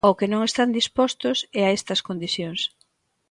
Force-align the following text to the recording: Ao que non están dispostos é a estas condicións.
Ao 0.05 0.17
que 0.19 0.31
non 0.33 0.41
están 0.49 0.69
dispostos 0.79 1.37
é 1.61 1.61
a 1.65 1.73
estas 1.77 2.03
condicións. 2.07 2.61